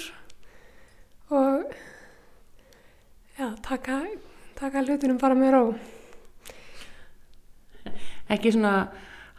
[1.35, 1.75] og
[3.39, 4.01] já, taka,
[4.59, 5.63] taka hlutunum bara með ró.
[8.33, 8.75] Ekki svona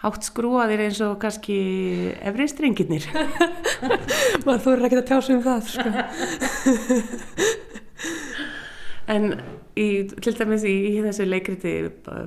[0.04, 1.58] hátt skrúaðir eins og kannski
[2.22, 3.06] efri strengirnir.
[4.46, 5.90] Maður þú eru ekki að tjása um það, sko.
[9.16, 9.32] en
[9.78, 11.74] í, til dæmis í, í þessu leikriti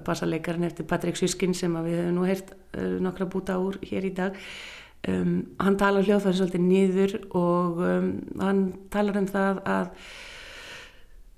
[0.07, 4.13] bassaleikarin eftir Patrik Suskin sem við hefum nú heyrt uh, nokkra búta úr hér í
[4.15, 4.39] dag
[5.11, 8.11] um, hann talar hljóðfæri svolítið niður og um,
[8.41, 8.65] hann
[8.95, 9.93] talar um það að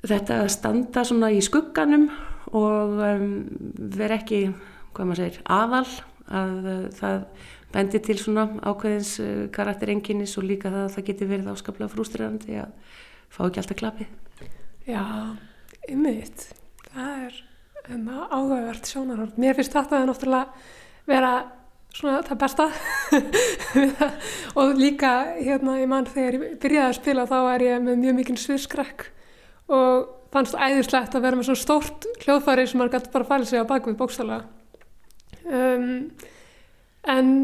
[0.07, 2.09] þetta standa svona í skugganum
[2.57, 3.27] og um,
[3.97, 4.47] vera ekki,
[4.95, 5.85] hvað maður segir, aðal
[6.31, 7.21] að uh, það
[7.71, 12.59] bendi til svona ákveðins uh, karakterenginis og líka það að það geti verið áskaplega frústrirandi
[12.63, 12.99] að
[13.31, 14.11] fá ekki alltaf klapið.
[14.89, 15.05] Já,
[15.93, 16.49] ymmið,
[16.91, 17.39] það er
[17.91, 19.39] enna áhugavert sjónarhort.
[19.41, 21.33] Mér finnst þetta að náttúrulega vera
[21.95, 22.67] svona það besta
[24.61, 28.21] og líka hérna í mann þegar ég byrjaði að spila þá er ég með mjög
[28.21, 29.09] mikinn sviðskrekk
[29.71, 33.49] og fannst æðislegt að vera með svona stórt hljóðfæri sem maður gæti bara að fæla
[33.51, 34.39] sig á bakvið bókstala
[35.47, 35.91] um,
[37.11, 37.35] en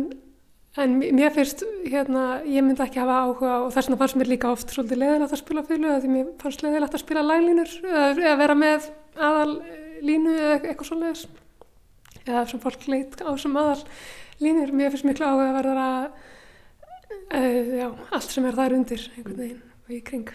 [0.76, 4.50] en mér finnst hérna, ég myndi ekki hafa áhuga og þess vegna fannst mér líka
[4.52, 8.56] oft svolítið leðilegt að spila fylgu því mér fannst leðilegt að spila laglínur eða vera
[8.60, 9.54] með aðal
[10.04, 13.86] línu eða eitthvað svolítið eða sem fólk leit á sem aðal
[14.44, 16.04] línur, mér finnst miklu áhuga að verða að
[17.32, 20.34] uh, já, allt sem er þar undir einhvern veginn og í kring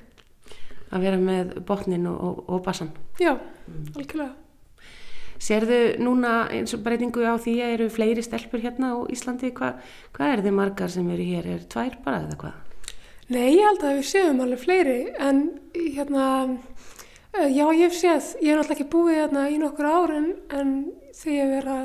[0.92, 3.92] Að vera með botnin og, og, og bassan Já, mm.
[3.96, 4.34] algjörlega
[5.42, 9.50] Serðu núna eins og breytingu á því að eru fleiri stelpur hérna á Íslandi?
[9.58, 9.72] Hva,
[10.14, 11.48] hvað er þið margar sem eru hér?
[11.56, 12.60] Er tvær bara eða hvað?
[13.32, 15.42] Nei, ég held að við séum alveg fleiri en
[15.74, 16.28] hérna,
[17.48, 20.74] já ég hef séð, ég hef náttúrulega ekki búið hérna í nokkur árin en
[21.16, 21.78] þegar ég vera,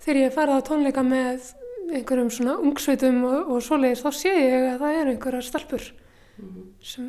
[0.00, 1.50] þegar ég farið á tónleika með
[1.90, 6.48] einhverjum svona ungsveitum og, og svoleiðis þá sé ég að það eru einhverjar stelpur mm
[6.48, 6.66] -hmm.
[6.80, 7.06] sem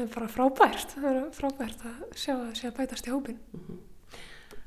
[0.00, 3.40] er bara frábært, það er frábært að sjá að það sé að bætast í hópin.
[3.52, 3.80] Mm -hmm.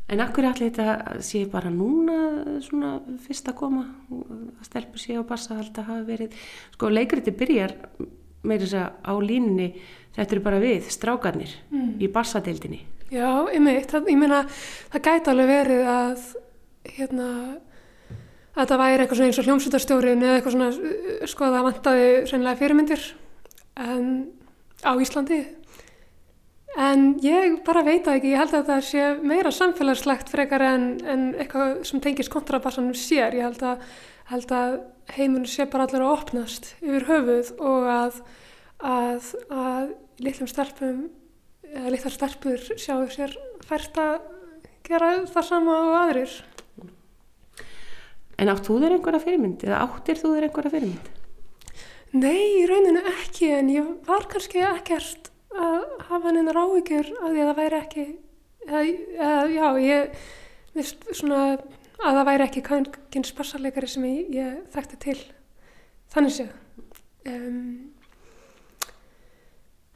[0.08, 5.26] En akkur allir þetta sé bara núna svona fyrst að koma að stelpur sé og
[5.26, 6.36] bassa alltaf hafa verið,
[6.74, 7.74] sko leikriti byrjar
[8.44, 9.74] meira þess að á línunni
[10.16, 11.96] þetta eru bara við, strákarnir mm.
[12.00, 12.82] í bassadeildinni.
[13.10, 13.62] Já, ég
[14.18, 14.46] meina
[14.92, 16.36] það gæti alveg verið að
[16.86, 17.28] hérna
[18.56, 20.70] að þetta væri eitthvað svona eins og hljómsveitarstjórin eða eitthvað svona,
[21.28, 23.06] sko það vantaði sennilega fyrirmyndir
[23.84, 24.12] en,
[24.86, 25.42] á Íslandi
[26.76, 30.88] En ég bara veit að ekki, ég held að það sé meira samfélagslegt frekar en,
[31.08, 33.38] en eitthvað sem tengis kontrabassanum sér.
[33.40, 33.86] Ég held að,
[34.58, 34.76] að
[35.16, 38.20] heimunum sé bara allir að opnast yfir höfuð og að,
[38.92, 39.94] að, að
[40.28, 41.02] litlum stelpum,
[41.72, 44.18] eða litlar stelpur sjáu sér fært að
[44.86, 46.40] gera það sama á aðrir.
[48.36, 51.14] En átt þú þér einhverja fyrirmynd eða áttir þú þér einhverja fyrirmynd?
[52.16, 57.42] Nei, í rauninu ekki en ég var kannski ekkert að hafa henni rávíkjur að því
[57.42, 58.06] að það væri ekki
[58.68, 60.22] eða, eða, já, ég
[60.78, 61.60] vist svona að
[62.06, 65.18] það væri ekki kynns bassalegari sem ég, ég þekkti til.
[66.16, 66.56] Þannig séð.
[67.28, 67.94] Um,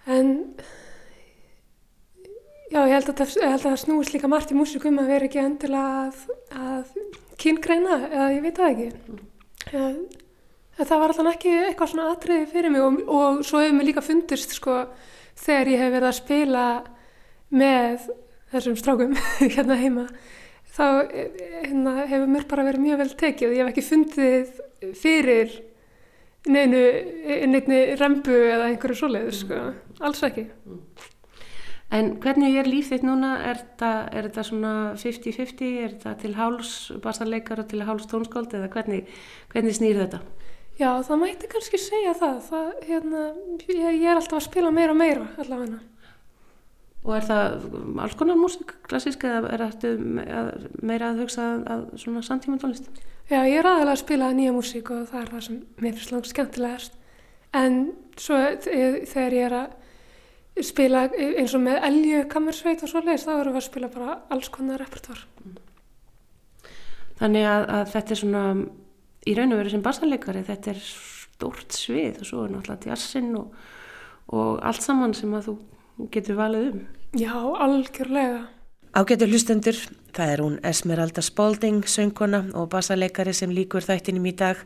[0.10, 0.36] en
[2.68, 6.24] já, ég held að það snúist líka margt í músikum að vera ekki endilega að,
[6.68, 6.96] að
[7.40, 8.90] kyngreina, eða ég veit það ekki
[10.80, 13.90] eða, það var alltaf ekki eitthvað svona atriði fyrir mig og, og svo hefur mér
[13.92, 14.82] líka fundist sko
[15.40, 16.66] þegar ég hef verið að spila
[17.50, 18.10] með
[18.54, 19.16] þessum strákum
[19.56, 20.08] hérna heima
[20.70, 25.56] þá hérna, hefur mér bara verið mjög vel tekið og ég hef ekki fundið fyrir
[26.48, 26.82] neinu,
[27.52, 29.62] neinu rembu eða einhverju svoleiður sko,
[30.00, 30.46] alls ekki.
[31.90, 33.32] En hvernig er líf þitt núna?
[33.50, 35.72] Er þetta svona 50-50?
[35.82, 39.10] Er þetta til háls bassarleikar og til háls tónskáld eða hvernig,
[39.50, 40.22] hvernig snýr þetta?
[40.80, 42.38] Já, það mætti kannski segja það.
[42.48, 43.24] það hérna,
[43.68, 45.82] ég, ég er alltaf að spila meira og meira allavega.
[47.04, 47.66] Og er það
[48.04, 49.92] alls konar músik, klassísk, eða er þetta
[50.84, 52.88] meira að hugsa að svona samtíma tónlist?
[53.30, 56.16] Já, ég er aðalega að spila nýja músík og það er það sem mér finnst
[56.16, 56.98] langt skemmtilegast.
[57.60, 57.78] En
[58.20, 63.34] svo þegar ég er að spila eins og með elju kammersveit og svo leiðis þá
[63.38, 65.22] erum við að spila bara alls konar repertoar
[67.20, 68.44] Þannig að, að þetta er svona
[69.28, 73.34] í raun og veru sem bassalegari þetta er stórt svið og svo er náttúrulega jazzinn
[73.40, 73.52] og,
[74.36, 75.58] og allt saman sem að þú
[76.14, 76.80] getur valið um.
[77.18, 78.46] Já, algjörlega.
[78.94, 79.78] Ágættur hlustendur,
[80.16, 84.62] það er hún Esmeralda Spalding, söngkona og bassalegari sem líkur þættinum í dag.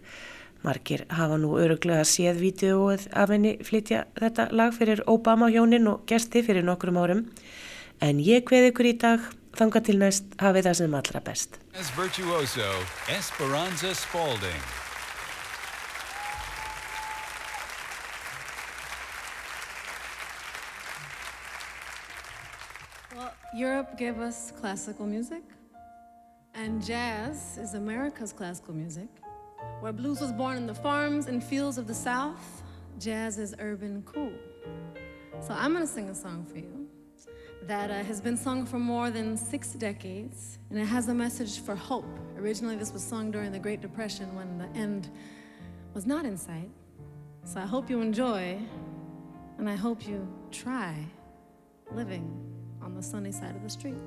[0.63, 6.05] Margir hafa nú öruglega séð vídeoið af henni flytja þetta lag fyrir Obama hjónin og
[6.07, 7.25] gesti fyrir nokkrum árum.
[7.99, 9.25] En ég hveð ykkur í dag,
[9.57, 11.59] þanga til næst hafið það sem allra best.
[11.97, 12.69] Virtuoso,
[13.09, 14.63] Esperanza Spalding
[23.15, 25.43] Well, Europe gave us classical music
[26.55, 29.07] and jazz is America's classical music.
[29.81, 32.63] Where blues was born in the farms and fields of the South,
[32.99, 34.33] jazz is urban cool.
[35.41, 36.82] So I'm gonna sing a song for you
[37.67, 41.59] that uh, has been sung for more than six decades, and it has a message
[41.59, 42.05] for hope.
[42.37, 45.09] Originally, this was sung during the Great Depression when the end
[45.93, 46.69] was not in sight.
[47.45, 48.59] So I hope you enjoy,
[49.57, 50.95] and I hope you try
[51.91, 52.31] living
[52.81, 54.01] on the sunny side of the street.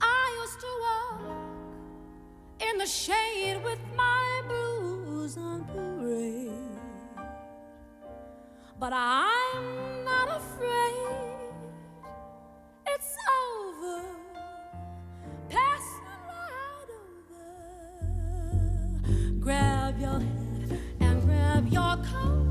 [0.00, 1.20] I used to walk
[2.60, 6.52] in the shade with my blues on parade.
[8.78, 11.52] But I'm not afraid,
[12.92, 14.00] it's over,
[15.48, 17.44] passing right over.
[19.40, 22.41] Grab your head and grab your coat,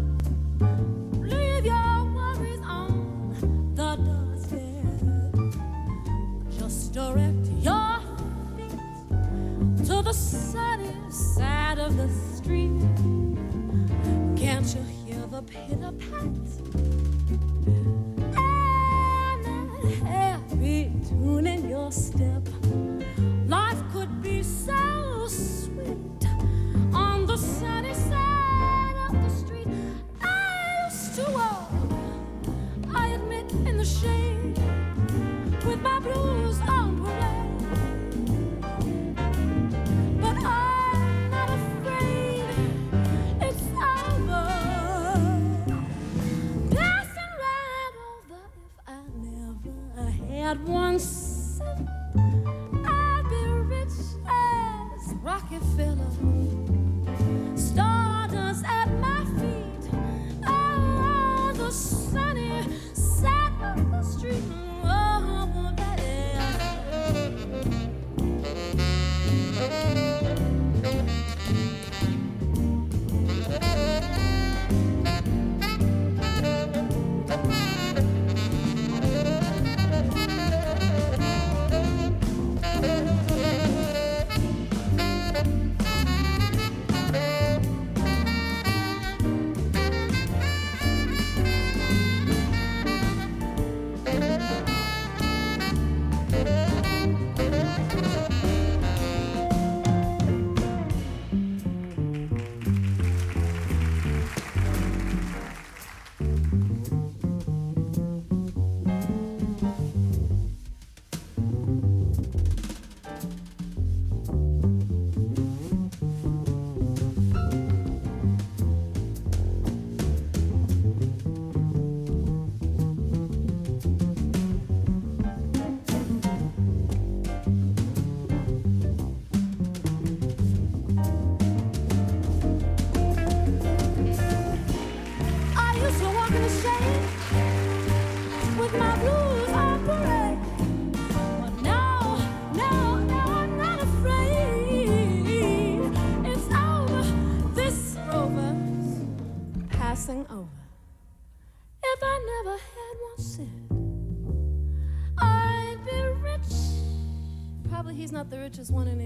[158.62, 159.01] just want to